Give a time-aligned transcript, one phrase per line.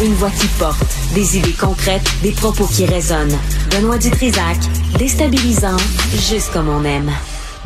[0.00, 0.78] Une voix qui porte,
[1.12, 3.36] des idées concrètes, des propos qui résonnent.
[3.72, 4.56] Benoît Dutrisac,
[4.96, 5.76] déstabilisant,
[6.12, 6.78] juste comme on.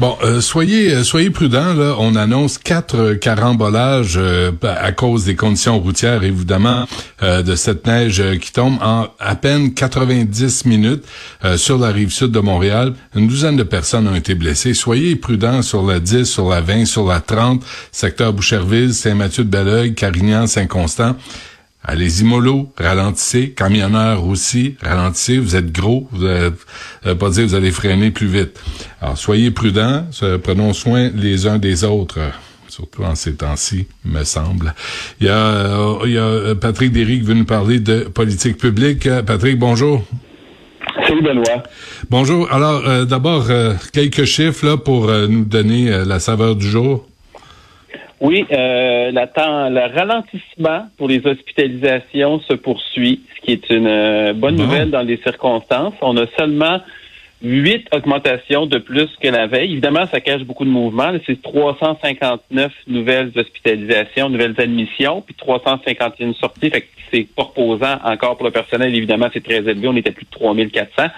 [0.00, 1.74] Bon, euh, soyez euh, soyez prudents.
[1.74, 4.18] Là, on annonce quatre euh, carambolages
[4.62, 6.86] à cause des conditions routières, évidemment,
[7.20, 11.04] de cette neige qui tombe en à peine 90 minutes
[11.56, 12.94] sur la rive sud de Montréal.
[13.14, 14.72] Une douzaine de personnes ont été blessées.
[14.72, 20.46] Soyez prudents sur la 10, sur la 20, sur la 30, secteur Boucherville, Saint-Mathieu-de-Belleuil, Carignan,
[20.46, 21.14] Saint-Constant.
[21.84, 23.50] Allez-y mollo, ralentissez.
[23.50, 25.38] Camionneurs aussi, ralentissez.
[25.38, 26.54] Vous êtes gros, vous êtes,
[27.18, 28.60] pas dire vous allez freiner plus vite.
[29.00, 30.06] Alors, soyez prudents,
[30.42, 32.20] prenons soin les uns des autres
[32.72, 34.74] surtout en ces temps-ci, me semble.
[35.20, 38.04] Il y a, euh, il y a euh, Patrick Derry qui veut nous parler de
[38.04, 39.06] politique publique.
[39.06, 40.02] Euh, Patrick, bonjour.
[41.06, 41.62] Salut Benoît.
[42.08, 42.50] Bonjour.
[42.50, 43.46] Alors, d'abord,
[43.92, 47.06] quelques chiffres là, pour nous donner la saveur du jour.
[48.22, 54.54] Oui, euh, le ralentissement pour les hospitalisations se poursuit, ce qui est une euh, bonne
[54.54, 55.94] nouvelle dans les circonstances.
[56.00, 56.80] On a seulement
[57.42, 59.72] huit augmentations de plus que la veille.
[59.72, 61.10] Évidemment, ça cache beaucoup de mouvements.
[61.26, 66.70] C'est 359 nouvelles hospitalisations, nouvelles admissions, puis 351 sorties.
[66.70, 68.94] Fait que c'est pas reposant encore pour le personnel.
[68.94, 69.88] Évidemment, c'est très élevé.
[69.88, 71.08] On était plus de 3400.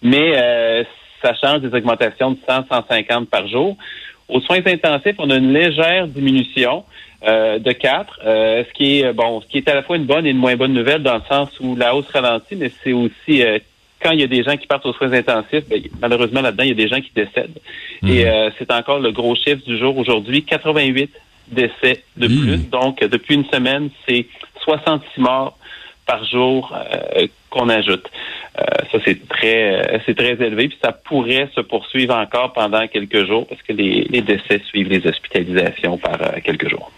[0.00, 0.82] Mais euh,
[1.22, 3.76] ça change des augmentations de 100, 150 par jour.
[4.28, 6.84] Aux soins intensifs, on a une légère diminution
[7.26, 10.04] euh, de 4, euh, ce qui est bon, ce qui est à la fois une
[10.04, 12.92] bonne et une moins bonne nouvelle dans le sens où la hausse ralentit, mais c'est
[12.92, 13.58] aussi euh,
[14.00, 16.68] quand il y a des gens qui partent aux soins intensifs, ben, malheureusement là-dedans, il
[16.68, 17.58] y a des gens qui décèdent.
[18.02, 18.10] Mhm.
[18.10, 21.10] Et c'est encore le gros chiffre du jour aujourd'hui, 88
[21.48, 22.58] décès de plus.
[22.70, 24.26] Donc, depuis une semaine, c'est
[24.62, 25.58] 66 morts
[26.06, 26.72] par jour
[27.50, 28.08] qu'on ajoute.
[28.58, 32.86] Euh, ça, c'est très, euh, c'est très élevé, puis ça pourrait se poursuivre encore pendant
[32.88, 36.90] quelques jours parce que les, décès suivent les hospitalisations par euh, quelques jours.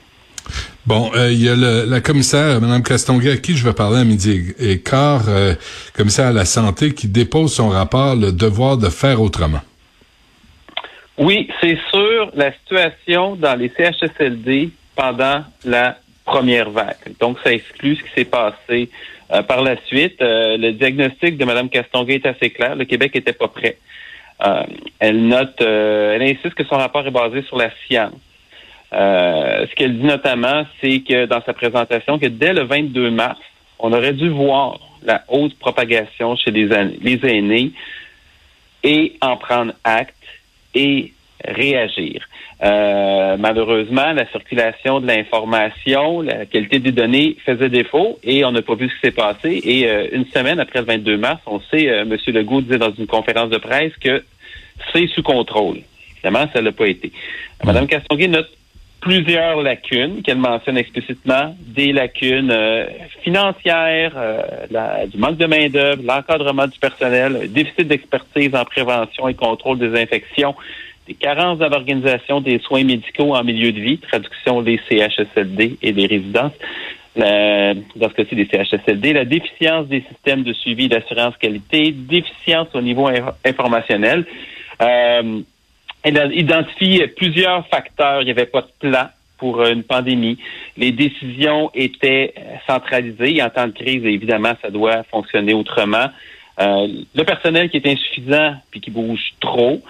[0.87, 4.55] Bon, il y a la commissaire, Mme Castonguay, à qui je vais parler à midi
[4.59, 5.27] et quart,
[5.95, 9.61] commissaire à la santé, qui dépose son rapport Le devoir de faire autrement.
[11.19, 16.97] Oui, c'est sûr, la situation dans les CHSLD pendant la première vague.
[17.21, 18.89] Donc, ça exclut ce qui s'est passé
[19.33, 22.75] euh, par la suite, euh, le diagnostic de Mme Castonguay est assez clair.
[22.75, 23.77] Le Québec n'était pas prêt.
[24.45, 24.63] Euh,
[24.99, 28.15] elle note, elle insiste que son rapport est basé sur la science.
[28.93, 33.41] ce qu'elle dit notamment, c'est que dans sa présentation, que dès le 22 mars,
[33.79, 36.69] on aurait dû voir la haute propagation chez les,
[37.01, 37.73] les aînés
[38.83, 40.15] et en prendre acte
[40.75, 41.13] et
[41.47, 42.29] réagir.
[42.63, 48.61] Euh, malheureusement, la circulation de l'information, la qualité des données faisait défaut et on n'a
[48.61, 49.61] pas vu ce qui s'est passé.
[49.65, 52.17] Et euh, une semaine après le 22 mars, on sait, euh, M.
[52.27, 54.23] Legault disait dans une conférence de presse que
[54.93, 55.79] c'est sous contrôle.
[56.17, 57.13] Évidemment, ça l'a pas été.
[57.65, 58.51] Mme Castonguay note
[59.01, 62.55] plusieurs lacunes qu'elle mentionne explicitement, des lacunes
[63.23, 64.13] financières,
[65.11, 70.55] du manque de main-d'œuvre, l'encadrement du personnel, déficit d'expertise en prévention et contrôle des infections,
[71.11, 75.93] des carences dans l'organisation des soins médicaux en milieu de vie, traduction des CHSLD et
[75.93, 76.53] des résidences.
[77.17, 82.81] dans ce cas-ci des CHSLD, la déficience des systèmes de suivi d'assurance qualité, déficience au
[82.81, 83.11] niveau
[83.45, 84.25] informationnel.
[84.81, 85.41] Euh,
[86.05, 88.23] elle a identifié plusieurs facteurs.
[88.23, 90.39] Il n'y avait pas de plan pour une pandémie.
[90.77, 92.35] Les décisions étaient
[92.69, 93.43] centralisées.
[93.43, 96.07] En temps de crise, évidemment, ça doit fonctionner autrement.
[96.61, 99.83] Euh, le personnel qui est insuffisant puis qui bouge trop.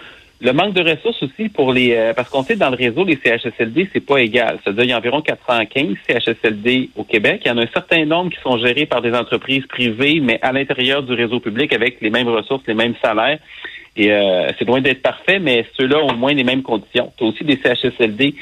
[0.43, 3.19] Le manque de ressources aussi pour les euh, parce qu'on sait dans le réseau les
[3.23, 4.59] CHSLD c'est pas égal.
[4.63, 7.43] C'est-à-dire il y a environ 415 CHSLD au Québec.
[7.45, 10.39] Il y en a un certain nombre qui sont gérés par des entreprises privées, mais
[10.41, 13.39] à l'intérieur du réseau public avec les mêmes ressources, les mêmes salaires.
[13.97, 17.13] Et euh, c'est loin d'être parfait, mais ceux-là ont au moins les mêmes conditions.
[17.19, 18.35] Tu aussi des CHSLD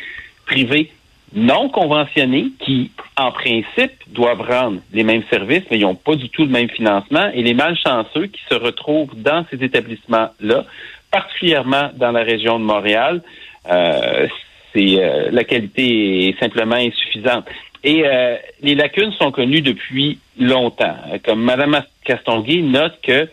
[0.46, 0.92] privés
[1.34, 6.28] non conventionnés qui, en principe, doivent rendre les mêmes services, mais ils n'ont pas du
[6.30, 7.28] tout le même financement.
[7.34, 10.64] Et les malchanceux qui se retrouvent dans ces établissements-là
[11.10, 13.22] particulièrement dans la région de Montréal.
[13.70, 14.26] Euh,
[14.72, 17.46] c'est euh, la qualité est simplement insuffisante.
[17.84, 20.96] Et euh, les lacunes sont connues depuis longtemps.
[21.24, 23.28] Comme Mme Castonguay note que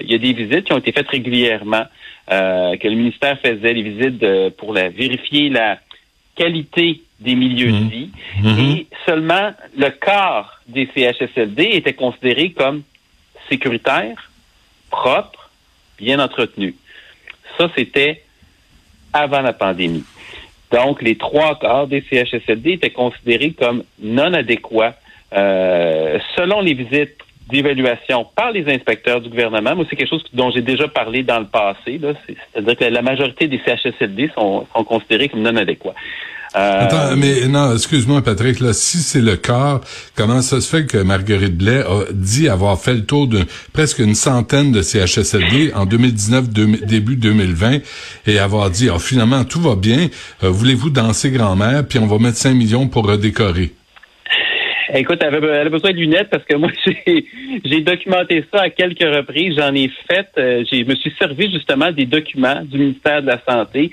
[0.00, 1.84] il y a des visites qui ont été faites régulièrement,
[2.30, 5.78] que le ministère faisait les visites pour la, vérifier la
[6.34, 7.88] qualité des milieux de mmh.
[7.88, 8.10] vie.
[8.42, 8.58] Mmh.
[8.58, 12.84] Et seulement le quart des CHSLD étaient considérés comme
[13.50, 14.30] sécuritaires,
[14.90, 15.50] propres,
[15.98, 16.74] bien entretenus.
[17.58, 18.22] Ça, c'était
[19.12, 20.04] avant la pandémie.
[20.72, 24.96] Donc, les trois quarts des CHSLD étaient considérés comme non adéquats
[25.32, 27.18] euh, selon les visites
[27.48, 29.76] d'évaluation par les inspecteurs du gouvernement.
[29.76, 32.00] Moi, c'est quelque chose dont j'ai déjà parlé dans le passé.
[32.52, 35.94] C'est-à-dire que la majorité des CHSLD sont, sont considérés comme non adéquats.
[36.56, 39.80] Euh, Attends, mais non, excuse-moi, Patrick, là, si c'est le cas,
[40.14, 43.40] comment ça se fait que Marguerite Blais a dit avoir fait le tour de
[43.72, 47.78] presque une centaine de CHSLD en 2019, début 2020,
[48.26, 50.08] et avoir dit, oh, finalement, tout va bien,
[50.44, 53.74] euh, voulez-vous danser grand-mère, puis on va mettre 5 millions pour redécorer?
[54.94, 56.70] Écoute, elle avait, besoin de lunettes parce que moi,
[57.64, 59.56] j'ai documenté ça à quelques reprises.
[59.56, 63.40] J'en ai fait, euh, je me suis servi justement des documents du ministère de la
[63.48, 63.90] Santé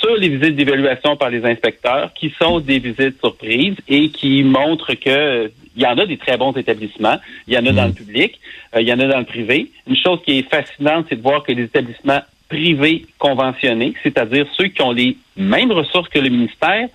[0.00, 4.94] sur les visites d'évaluation par les inspecteurs, qui sont des visites surprises et qui montrent
[4.94, 7.16] que il y en a des très bons établissements,
[7.48, 7.94] il y en a dans le mm.
[7.94, 8.40] public,
[8.74, 9.70] euh, il y en a dans le privé.
[9.88, 14.68] Une chose qui est fascinante, c'est de voir que les établissements privés conventionnés, c'est-à-dire ceux
[14.68, 16.88] qui ont les mêmes ressources que le ministère,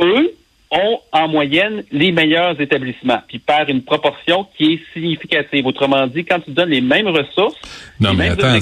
[0.00, 0.32] eux
[0.70, 5.66] ont en moyenne les meilleurs établissements, puis par une proportion qui est significative.
[5.66, 7.56] Autrement dit, quand tu donnes les mêmes ressources,
[8.00, 8.58] non mais attends,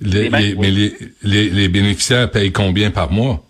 [0.00, 0.54] les, mais
[1.22, 3.42] les, les, bénéficiaires payent combien par mois?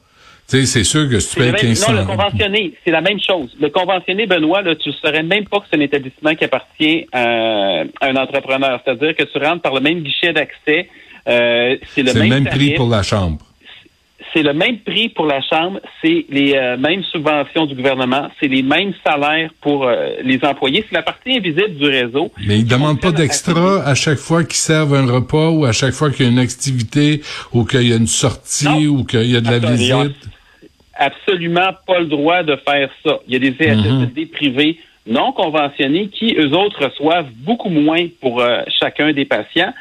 [0.48, 1.92] Tu sais, c'est sûr que si tu payes 1500...
[1.92, 3.56] Non, le conventionné, c'est la même chose.
[3.60, 7.06] Le conventionné, Benoît, là, tu ne saurais même pas que c'est un établissement qui appartient
[7.12, 8.80] à, un entrepreneur.
[8.84, 10.88] C'est-à-dire que tu rentres par le même guichet d'accès,
[11.28, 13.38] euh, c'est le, même, le même prix pour la chambre
[14.32, 18.48] c'est le même prix pour la chambre, c'est les euh, mêmes subventions du gouvernement, c'est
[18.48, 20.84] les mêmes salaires pour euh, les employés.
[20.88, 22.32] C'est la partie invisible du réseau.
[22.46, 25.72] Mais ils ne demandent pas d'extra à chaque fois qu'ils servent un repas ou à
[25.72, 27.22] chaque fois qu'il y a une activité
[27.52, 30.16] ou qu'il y a une sortie ou qu'il y a de la visite.
[30.94, 33.18] Absolument pas le droit de faire ça.
[33.26, 34.28] Il y a des CHSLD mhm.
[34.28, 39.72] privés non conventionnés qui, eux autres, reçoivent beaucoup moins pour euh, chacun des patients.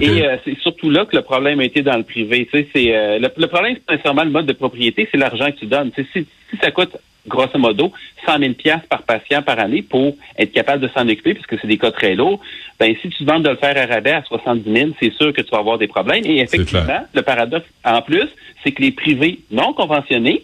[0.00, 2.48] Et euh, c'est surtout là que le problème a été dans le privé.
[2.50, 5.46] Tu sais, c'est euh, le, problème, c'est pas nécessairement le mode de propriété, c'est l'argent
[5.46, 5.90] que tu donnes.
[5.92, 6.96] Tu sais, si, si, ça coûte
[7.26, 7.92] grosso modo
[8.26, 8.52] 100 000
[8.88, 12.14] par patient par année pour être capable de s'en occuper, puisque c'est des cas très
[12.14, 12.40] lourds,
[12.80, 15.40] ben si tu demandes de le faire à rabais à 70 000, c'est sûr que
[15.40, 16.24] tu vas avoir des problèmes.
[16.24, 18.28] Et effectivement, le paradoxe en plus,
[18.62, 20.42] c'est que les privés non conventionnés,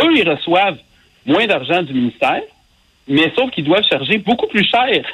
[0.00, 0.78] eux, ils reçoivent
[1.26, 2.42] moins d'argent du ministère,
[3.08, 5.04] mais sauf qu'ils doivent charger beaucoup plus cher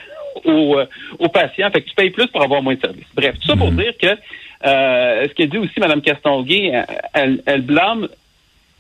[0.45, 0.87] aux, euh,
[1.19, 1.71] aux, patients.
[1.71, 3.07] Fait que tu payes plus pour avoir moins de services.
[3.15, 3.79] Bref, tout ça pour mhm.
[3.79, 4.17] dire que
[4.65, 6.83] euh, ce qu'a dit aussi Mme Castonguay, euh,
[7.15, 8.09] elle, elle blâme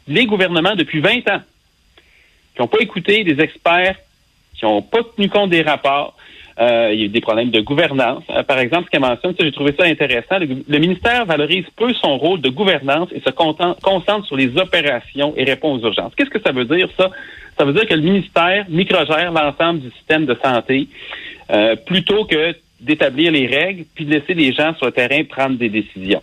[0.09, 1.41] les gouvernements depuis 20 ans
[2.55, 3.97] qui n'ont pas écouté des experts,
[4.59, 6.17] qui n'ont pas tenu compte des rapports.
[6.61, 8.23] Euh, il y a eu des problèmes de gouvernance.
[8.29, 10.39] Euh, par exemple, ce qu'elle mentionne, j'ai trouvé ça intéressant.
[10.39, 15.45] Le, ministère valorise peu son rôle de gouvernance et se concentre sur les opérations et
[15.45, 16.15] répond aux urgences.
[16.15, 17.11] Qu'est-ce que ça veut dire, ça?
[17.59, 20.89] Ça veut dire que le ministère microgère l'ensemble du système de santé
[21.53, 25.57] euh, plutôt que d'établir les règles puis de laisser les gens sur le terrain prendre
[25.57, 26.23] des décisions.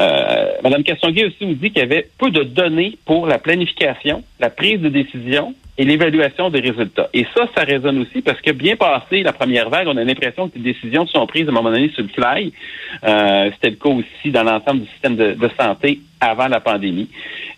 [0.00, 4.22] Euh, Madame Castonguay aussi nous dit qu'il y avait peu de données pour la planification,
[4.38, 7.08] la prise de décision et l'évaluation des résultats.
[7.12, 10.48] Et ça, ça résonne aussi parce que bien passé la première vague, on a l'impression
[10.48, 12.52] que les décisions sont prises à un moment donné sur le fly.
[13.04, 17.08] Euh, C'était le cas aussi dans l'ensemble du système de, de, santé avant la pandémie.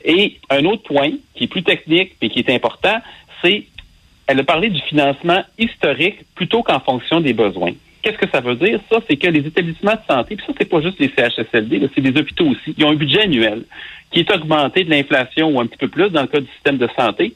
[0.04, 3.00] Et un autre point qui est plus technique mais qui est important,
[3.42, 3.64] c'est
[4.30, 7.72] elle a parlé du financement historique plutôt qu'en fonction des besoins.
[8.00, 8.78] Qu'est-ce que ça veut dire?
[8.88, 12.00] Ça, c'est que les établissements de santé, puis ça, c'est pas juste les CHSLD, c'est
[12.00, 13.64] des hôpitaux aussi, ils ont un budget annuel
[14.12, 16.78] qui est augmenté de l'inflation ou un petit peu plus dans le cas du système
[16.78, 17.34] de santé.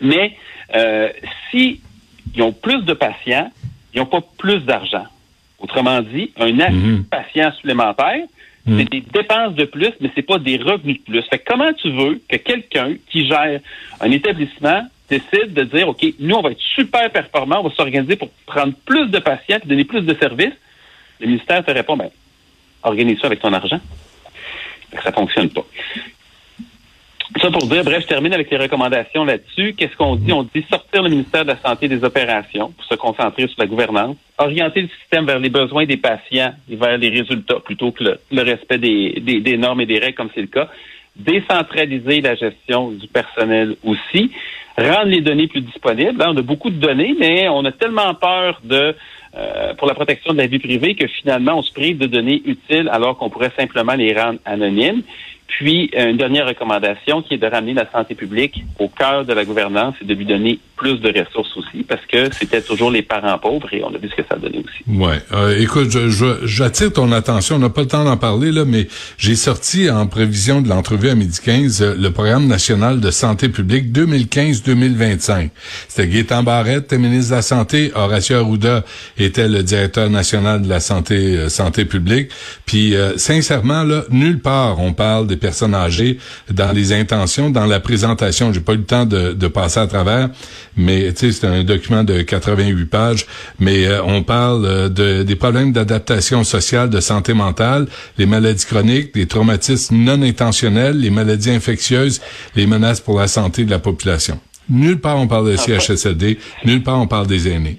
[0.00, 0.32] Mais
[0.74, 1.10] euh,
[1.50, 1.80] s'ils
[2.40, 3.50] ont plus de patients,
[3.92, 5.04] ils n'ont pas plus d'argent.
[5.58, 7.04] Autrement dit, un acte mhm.
[7.04, 8.24] patient supplémentaire,
[8.64, 8.78] mhm.
[8.78, 11.22] c'est des dépenses de plus, mais c'est pas des revenus de plus.
[11.28, 13.60] Fait comment tu veux que quelqu'un qui gère
[14.00, 18.16] un établissement décide de dire, OK, nous, on va être super performants, on va s'organiser
[18.16, 20.54] pour prendre plus de patients donner plus de services,
[21.20, 22.10] le ministère te répond, ben,
[22.82, 23.80] organise ça avec ton argent.
[25.02, 25.64] Ça fonctionne pas.
[27.40, 29.74] Ça pour dire, bref, je termine avec les recommandations là-dessus.
[29.74, 30.32] Qu'est-ce qu'on dit?
[30.32, 33.66] On dit sortir le ministère de la Santé des opérations pour se concentrer sur la
[33.66, 38.04] gouvernance, orienter le système vers les besoins des patients et vers les résultats plutôt que
[38.30, 40.70] le, respect des, des, normes et des règles comme c'est le cas,
[41.18, 44.30] décentraliser la gestion du personnel aussi,
[44.76, 46.18] rendre les données plus disponibles.
[46.18, 48.94] Là, on a beaucoup de données, mais on a tellement peur de
[49.36, 52.40] euh, pour la protection de la vie privée que finalement on se prive de données
[52.46, 55.02] utiles alors qu'on pourrait simplement les rendre anonymes.
[55.46, 59.44] Puis, une dernière recommandation qui est de ramener la santé publique au cœur de la
[59.44, 63.38] gouvernance et de lui donner plus de ressources aussi, parce que c'était toujours les parents
[63.38, 64.98] pauvres et on a vu ce que ça donné aussi.
[64.98, 65.20] Ouais.
[65.32, 65.88] Euh, écoute,
[66.44, 67.56] j'attire ton attention.
[67.56, 68.86] On n'a pas le temps d'en parler là, mais
[69.16, 73.48] j'ai sorti en prévision de l'entrevue à midi 15 euh, le programme national de santé
[73.48, 75.50] publique 2015-2025.
[75.88, 78.84] C'était Gaétan Barrette, ministre de la santé, Horacio Arruda
[79.18, 82.30] était le directeur national de la santé euh, santé publique.
[82.66, 86.18] Puis sincèrement là, nulle part on parle des personnes âgées
[86.50, 88.52] dans les intentions, dans la présentation.
[88.52, 90.30] J'ai pas eu le temps de, de passer à travers
[90.76, 93.26] mais c'est un document de 88 pages,
[93.58, 97.86] mais euh, on parle euh, de, des problèmes d'adaptation sociale, de santé mentale,
[98.18, 102.20] les maladies chroniques, les traumatismes non intentionnels, les maladies infectieuses,
[102.54, 104.38] les menaces pour la santé de la population.
[104.68, 107.78] Nulle part on parle de ah, CHSLD, nulle part on parle des aînés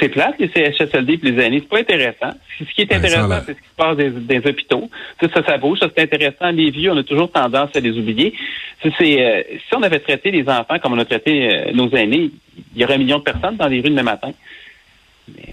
[0.00, 1.60] c'est plate, les CHSLD et les aînés.
[1.60, 2.36] C'est pas intéressant.
[2.58, 4.90] Ce qui est ben, intéressant, c'est ce qui se passe des, hôpitaux.
[5.20, 5.78] Ça, ça, ça bouge.
[5.78, 6.50] Ça, c'est intéressant.
[6.50, 8.34] Les vieux, on a toujours tendance à les oublier.
[8.82, 12.30] C'est, euh, si on avait traité les enfants comme on a traité euh, nos aînés,
[12.74, 14.32] il y aurait un million de personnes dans les rues le matin.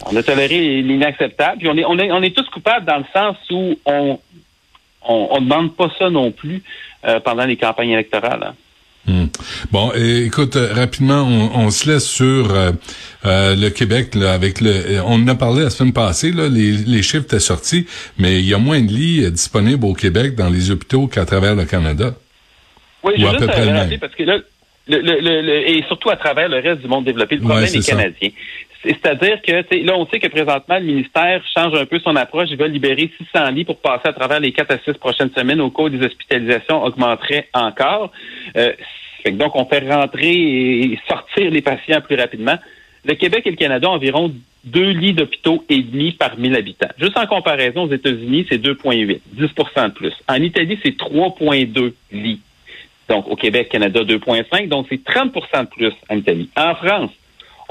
[0.05, 1.59] on a toléré l'inacceptable.
[1.59, 4.19] Puis on est, on est, on est tous coupables dans le sens où on
[5.05, 6.63] on, demande pas ça non plus
[7.05, 8.43] euh, pendant les campagnes électorales.
[8.43, 8.55] Hein.
[9.05, 9.25] Hmm.
[9.69, 12.71] Bon, écoute, euh, rapidement, on, se laisse sur euh,
[13.25, 15.01] euh, le Québec là, avec le.
[15.05, 17.85] On en a parlé la semaine passée, là, les, les chiffres étaient sortis,
[18.17, 21.53] mais il y a moins de lits disponibles au Québec dans les hôpitaux qu'à travers
[21.53, 22.15] le Canada.
[23.03, 24.37] Oui, je juste rappeler parce que là,
[24.87, 28.29] le, le, et surtout à travers le reste du monde développé, le problème est, canadien.
[28.83, 29.51] C'est-à-dire que
[29.85, 32.49] là, on sait que présentement, le ministère change un peu son approche.
[32.51, 35.61] Il va libérer 600 lits pour passer à travers les 4 à 6 prochaines semaines
[35.61, 38.11] au cours des hospitalisations augmenterait encore.
[38.57, 38.73] Euh,
[39.31, 42.57] donc, on fait rentrer et sortir les patients plus rapidement.
[43.05, 44.33] Le Québec et le Canada ont environ
[44.65, 46.89] deux lits d'hôpitaux et demi par 1000 habitants.
[46.97, 50.13] Juste en comparaison, aux États-Unis, c'est 2,8, 10% de plus.
[50.27, 52.41] En Italie, c'est 3,2 lits.
[53.09, 54.67] Donc, au Québec, Canada, 2,5.
[54.69, 56.49] Donc, c'est 30% de plus en Italie.
[56.55, 57.11] En France,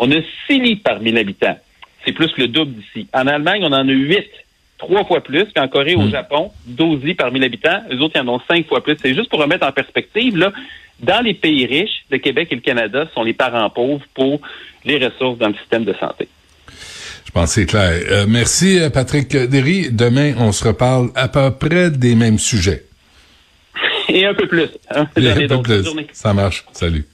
[0.02, 1.56] on a 6 lits par 1000 habitants.
[2.04, 3.06] C'est plus que le double d'ici.
[3.14, 4.26] En Allemagne, on en a 8,
[4.76, 5.44] trois fois plus.
[5.44, 6.10] Puis en Corée, au hmm.
[6.10, 7.82] Japon, 12 lits par 1000 habitants.
[7.88, 8.96] Les autres, ils en ont 5 fois plus.
[9.00, 10.52] C'est juste pour remettre en perspective, là,
[11.00, 14.40] dans les pays riches, le Québec et le Canada sont les parents pauvres pour
[14.84, 16.28] les ressources dans le système de santé.
[17.24, 17.92] Je pense que c'est clair.
[18.10, 19.90] Euh, merci, euh, Patrick Derry.
[19.92, 22.84] Demain, on se reparle à peu près des mêmes sujets.
[24.08, 24.68] Et un peu plus.
[24.90, 25.06] Hein.
[25.16, 25.84] Et un peu plus.
[26.12, 26.64] Ça marche.
[26.72, 27.06] Salut.